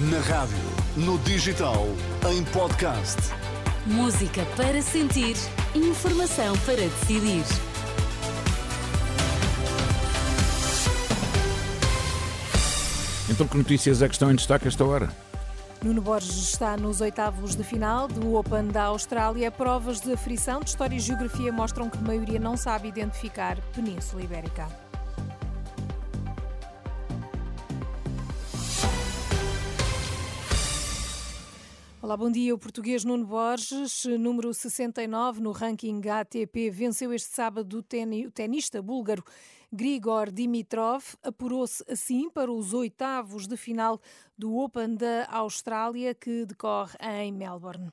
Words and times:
Na 0.00 0.18
rádio, 0.18 0.58
no 0.96 1.16
digital, 1.20 1.86
em 2.28 2.42
podcast. 2.46 3.16
Música 3.86 4.44
para 4.56 4.82
sentir, 4.82 5.36
informação 5.72 6.58
para 6.66 6.78
decidir. 6.78 7.44
Então, 13.30 13.46
que 13.46 13.56
notícias 13.56 14.02
é 14.02 14.08
que 14.08 14.14
estão 14.14 14.32
em 14.32 14.34
destaque 14.34 14.66
esta 14.66 14.84
hora? 14.84 15.08
Nuno 15.80 16.02
Borges 16.02 16.38
está 16.38 16.76
nos 16.76 17.00
oitavos 17.00 17.54
de 17.54 17.62
final 17.62 18.08
do 18.08 18.34
Open 18.34 18.66
da 18.66 18.86
Austrália. 18.86 19.48
Provas 19.52 20.00
de 20.00 20.12
aflição 20.12 20.58
de 20.58 20.70
História 20.70 20.96
e 20.96 20.98
Geografia 20.98 21.52
mostram 21.52 21.88
que 21.88 21.98
a 21.98 22.00
maioria 22.00 22.40
não 22.40 22.56
sabe 22.56 22.88
identificar 22.88 23.58
Península 23.72 24.24
Ibérica. 24.24 24.66
Olá, 32.04 32.18
bom 32.18 32.30
dia. 32.30 32.54
O 32.54 32.58
português 32.58 33.02
Nuno 33.02 33.24
Borges, 33.24 34.04
número 34.04 34.52
69 34.52 35.40
no 35.40 35.52
ranking 35.52 36.06
ATP, 36.06 36.68
venceu 36.68 37.14
este 37.14 37.30
sábado 37.30 37.78
o 37.78 38.30
tenista 38.30 38.82
búlgaro 38.82 39.24
Grigor 39.72 40.30
Dimitrov. 40.30 41.02
Apurou-se 41.22 41.82
assim 41.90 42.28
para 42.28 42.52
os 42.52 42.74
oitavos 42.74 43.46
de 43.46 43.56
final 43.56 43.98
do 44.36 44.54
Open 44.54 44.96
da 44.96 45.26
Austrália, 45.30 46.14
que 46.14 46.44
decorre 46.44 46.94
em 47.00 47.32
Melbourne. 47.32 47.90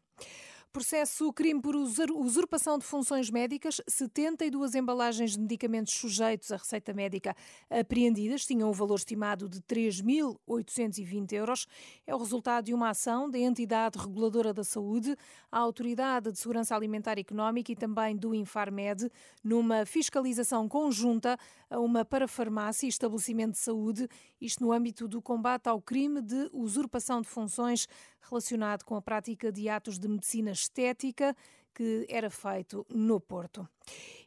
Processo 0.74 1.34
crime 1.34 1.62
por 1.62 1.76
usurpação 1.76 2.78
de 2.78 2.86
funções 2.86 3.30
médicas. 3.30 3.82
72 3.90 4.74
embalagens 4.74 5.32
de 5.32 5.40
medicamentos 5.42 5.94
sujeitos 5.94 6.50
à 6.50 6.56
receita 6.56 6.94
médica 6.94 7.36
apreendidas 7.70 8.46
tinham 8.46 8.70
um 8.70 8.72
valor 8.72 8.96
estimado 8.96 9.50
de 9.50 9.60
3.820 9.64 11.34
euros. 11.34 11.68
É 12.08 12.16
o 12.16 12.18
resultado 12.18 12.68
de 12.68 12.74
uma 12.74 12.92
ação 12.92 13.30
da 13.30 13.38
entidade 13.38 14.00
reguladora 14.00 14.54
da 14.54 14.64
saúde, 14.64 15.14
a 15.52 15.60
Autoridade 15.60 16.32
de 16.32 16.40
Segurança 16.40 16.74
Alimentar 16.74 17.18
e 17.18 17.22
Económica 17.22 17.74
e 17.74 17.76
também 17.76 18.16
do 18.16 18.34
Infarmed, 18.34 19.12
numa 19.44 19.86
fiscalização 19.86 20.70
conjunta 20.70 21.38
a 21.70 21.82
uma 21.82 22.06
parafarmácia 22.06 22.86
e 22.86 22.90
estabelecimento 22.90 23.54
de 23.54 23.60
saúde, 23.60 24.08
isto 24.40 24.64
no 24.64 24.72
âmbito 24.72 25.06
do 25.06 25.22
combate 25.22 25.68
ao 25.68 25.82
crime 25.82 26.22
de 26.22 26.50
usurpação 26.54 27.22
de 27.22 27.28
funções 27.28 27.88
relacionado 28.22 28.84
com 28.84 28.96
a 28.96 29.02
prática 29.02 29.52
de 29.52 29.68
atos 29.68 29.98
de 29.98 30.08
medicina 30.08 30.52
estética 30.62 31.36
que 31.74 32.06
era 32.10 32.30
feito 32.30 32.86
no 32.90 33.20
Porto. 33.20 33.68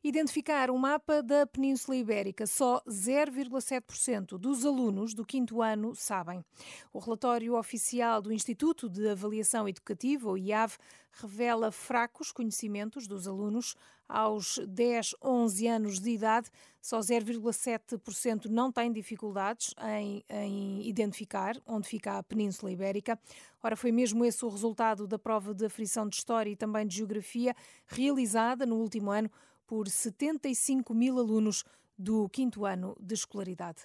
Identificar 0.07 0.71
um 0.71 0.77
mapa 0.77 1.23
da 1.23 1.47
Península 1.47 1.97
Ibérica. 1.97 2.47
Só 2.47 2.83
0,7% 2.87 4.37
dos 4.37 4.67
alunos 4.67 5.15
do 5.15 5.25
quinto 5.25 5.63
ano 5.63 5.95
sabem. 5.95 6.45
O 6.93 6.99
relatório 6.99 7.57
oficial 7.57 8.21
do 8.21 8.31
Instituto 8.31 8.87
de 8.87 9.09
Avaliação 9.09 9.67
Educativa, 9.67 10.29
o 10.29 10.37
IAV, 10.37 10.77
revela 11.11 11.73
fracos 11.73 12.31
conhecimentos 12.31 13.07
dos 13.07 13.27
alunos 13.27 13.75
aos 14.07 14.59
10, 14.69 15.15
11 15.23 15.67
anos 15.69 16.01
de 16.01 16.11
idade. 16.11 16.51
Só 16.83 16.99
0,7% 16.99 18.47
não 18.51 18.71
têm 18.71 18.93
dificuldades 18.93 19.75
em, 19.89 20.23
em 20.29 20.87
identificar 20.87 21.57
onde 21.67 21.89
fica 21.89 22.19
a 22.19 22.23
Península 22.23 22.71
Ibérica. 22.71 23.19
Ora, 23.63 23.75
foi 23.75 23.91
mesmo 23.91 24.23
esse 24.23 24.45
o 24.45 24.49
resultado 24.51 25.07
da 25.07 25.19
prova 25.19 25.55
de 25.55 25.65
aflição 25.65 26.07
de 26.07 26.17
História 26.17 26.51
e 26.51 26.57
também 26.57 26.87
de 26.87 26.97
Geografia, 26.97 27.57
realizada 27.87 28.67
no 28.67 28.77
último 28.77 29.11
ano 29.11 29.31
por 29.67 29.89
75 29.89 30.95
mil 30.95 31.19
alunos 31.19 31.65
do 31.99 32.29
quinto 32.29 32.65
ano 32.65 32.97
de 33.01 33.15
escolaridade. 33.15 33.85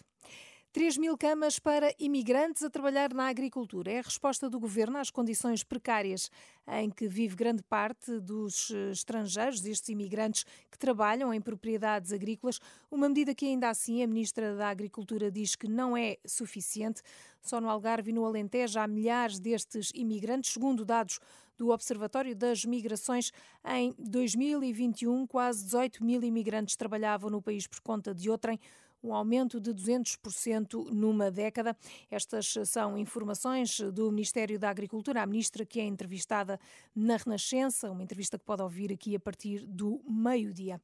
3 0.71 0.97
mil 0.97 1.17
camas 1.17 1.57
para 1.57 1.91
imigrantes 1.97 2.61
a 2.61 2.69
trabalhar 2.69 3.11
na 3.11 3.27
agricultura. 3.27 3.91
É 3.91 3.97
a 3.97 4.03
resposta 4.03 4.47
do 4.47 4.59
governo 4.59 4.99
às 4.99 5.09
condições 5.09 5.63
precárias 5.63 6.29
em 6.67 6.91
que 6.91 7.07
vive 7.07 7.35
grande 7.35 7.63
parte 7.63 8.19
dos 8.19 8.69
eh, 8.69 8.91
estrangeiros, 8.91 9.61
destes 9.61 9.89
imigrantes 9.89 10.45
que 10.69 10.77
trabalham 10.77 11.33
em 11.33 11.41
propriedades 11.41 12.13
agrícolas. 12.13 12.59
Uma 12.91 13.09
medida 13.09 13.33
que, 13.33 13.47
ainda 13.47 13.67
assim, 13.67 14.03
a 14.03 14.07
Ministra 14.07 14.55
da 14.55 14.69
Agricultura 14.69 15.31
diz 15.31 15.55
que 15.55 15.67
não 15.67 15.97
é 15.97 16.17
suficiente. 16.23 17.01
Só 17.41 17.59
no 17.59 17.67
Algarve 17.67 18.11
e 18.11 18.13
no 18.13 18.23
Alentejo 18.23 18.79
há 18.79 18.85
milhares 18.85 19.39
destes 19.39 19.91
imigrantes, 19.95 20.53
segundo 20.53 20.85
dados 20.85 21.19
do 21.59 21.71
Observatório 21.71 22.33
das 22.33 22.63
Migrações, 22.63 23.33
em 23.65 23.93
2021, 23.99 25.27
quase 25.27 25.65
18 25.65 26.01
mil 26.01 26.23
imigrantes 26.23 26.77
trabalhavam 26.77 27.29
no 27.29 27.41
país 27.41 27.67
por 27.67 27.81
conta 27.81 28.15
de 28.15 28.29
outrem 28.29 28.57
um 29.03 29.13
aumento 29.13 29.59
de 29.59 29.73
200% 29.73 30.89
numa 30.91 31.29
década. 31.29 31.75
Estas 32.09 32.53
são 32.65 32.97
informações 32.97 33.79
do 33.93 34.09
Ministério 34.09 34.57
da 34.57 34.69
Agricultura, 34.69 35.21
a 35.21 35.25
ministra 35.25 35.65
que 35.65 35.81
é 35.81 35.85
entrevistada 35.85 36.57
na 36.95 37.17
Renascença, 37.17 37.91
uma 37.91 38.03
entrevista 38.03 38.39
que 38.39 38.45
pode 38.45 38.61
ouvir 38.61 38.91
aqui 38.93 39.15
a 39.15 39.19
partir 39.19 39.65
do 39.65 40.01
meio-dia. 40.07 40.81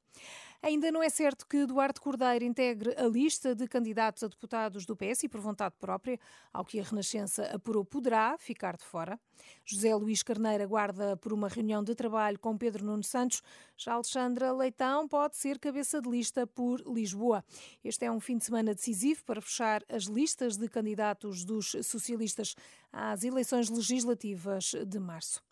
Ainda 0.61 0.91
não 0.91 1.03
é 1.03 1.09
certo 1.09 1.45
que 1.47 1.57
Eduardo 1.57 2.01
Cordeiro 2.01 2.43
integre 2.43 2.95
a 2.97 3.07
lista 3.07 3.53
de 3.53 3.67
candidatos 3.67 4.23
a 4.23 4.27
deputados 4.27 4.85
do 4.85 4.95
PS 4.95 5.23
e 5.23 5.29
por 5.29 5.39
vontade 5.39 5.75
própria, 5.79 6.19
ao 6.51 6.65
que 6.65 6.79
a 6.79 6.83
Renascença 6.83 7.43
apurou, 7.53 7.85
poderá 7.85 8.37
ficar 8.37 8.75
de 8.77 8.83
fora. 8.83 9.19
José 9.63 9.93
Luís 9.95 10.23
Carneiro 10.23 10.63
aguarda 10.63 11.15
por 11.17 11.33
uma 11.33 11.47
reunião 11.47 11.83
de 11.83 11.93
trabalho 11.93 12.39
com 12.39 12.57
Pedro 12.57 12.85
Nuno 12.85 13.03
Santos. 13.03 13.41
Já 13.77 13.93
Alexandra 13.93 14.51
Leitão 14.51 15.07
pode 15.07 15.37
ser 15.37 15.59
cabeça 15.59 16.01
de 16.01 16.09
lista 16.09 16.47
por 16.47 16.81
Lisboa. 16.81 17.43
Este 17.83 18.05
é 18.05 18.11
um 18.11 18.19
fim 18.19 18.37
de 18.37 18.45
semana 18.45 18.73
decisivo 18.73 19.23
para 19.23 19.41
fechar 19.41 19.83
as 19.89 20.03
listas 20.03 20.57
de 20.57 20.67
candidatos 20.67 21.43
dos 21.43 21.75
socialistas 21.83 22.55
às 22.91 23.23
eleições 23.23 23.69
legislativas 23.69 24.73
de 24.85 24.99
março. 24.99 25.43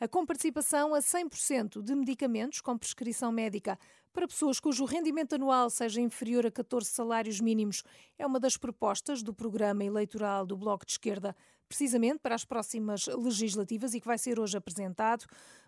A 0.00 0.08
comparticipação 0.08 0.94
a 0.94 1.00
100% 1.00 1.82
de 1.82 1.94
medicamentos 1.94 2.62
com 2.62 2.78
prescrição 2.78 3.30
médica 3.30 3.78
para 4.14 4.26
pessoas 4.26 4.58
cujo 4.58 4.86
rendimento 4.86 5.34
anual 5.34 5.68
seja 5.68 6.00
inferior 6.00 6.46
a 6.46 6.50
14 6.50 6.88
salários 6.88 7.38
mínimos 7.38 7.82
é 8.18 8.26
uma 8.26 8.40
das 8.40 8.56
propostas 8.56 9.22
do 9.22 9.34
programa 9.34 9.84
eleitoral 9.84 10.46
do 10.46 10.56
Bloco 10.56 10.86
de 10.86 10.92
Esquerda, 10.92 11.36
precisamente 11.68 12.18
para 12.18 12.34
as 12.34 12.46
próximas 12.46 13.06
legislativas 13.08 13.92
e 13.92 14.00
que 14.00 14.06
vai 14.06 14.16
ser 14.16 14.40
hoje 14.40 14.56
apresentado. 14.56 15.26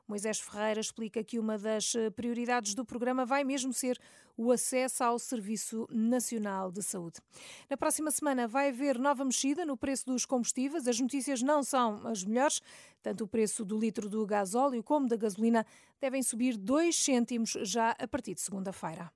Moisés 0.09 0.41
Ferreira 0.41 0.81
explica 0.81 1.23
que 1.23 1.39
uma 1.39 1.57
das 1.57 1.93
prioridades 2.17 2.75
do 2.75 2.85
programa 2.85 3.25
vai 3.25 3.45
mesmo 3.45 3.73
ser 3.73 3.99
o 4.37 4.51
acesso 4.51 5.05
ao 5.05 5.19
Serviço 5.19 5.87
Nacional 5.91 6.73
de 6.73 6.83
Saúde. 6.83 7.21
Na 7.71 7.77
próxima 7.77 8.11
semana 8.11 8.49
vai 8.49 8.71
haver 8.71 8.99
nova 8.99 9.25
mexida 9.25 9.65
no 9.65 9.77
preço 9.77 10.07
dos 10.07 10.27
combustíveis. 10.27 10.89
As 10.89 10.99
notícias 10.99 11.41
não 11.43 11.63
são 11.63 12.05
as 12.07 12.25
melhores. 12.25 12.61
Tanto 13.03 13.25
o 13.25 13.29
preço 13.29 13.65
do 13.65 13.79
litro 13.79 14.09
do 14.23 14.27
gasóleo 14.27 14.83
como 14.83 15.09
da 15.09 15.17
gasolina 15.17 15.67
devem 16.01 16.23
subir 16.23 16.57
2 16.57 16.95
cêntimos 16.95 17.57
já 17.63 17.91
a 17.99 18.07
partir 18.07 18.35
de 18.35 18.41
segunda-feira. 18.41 19.11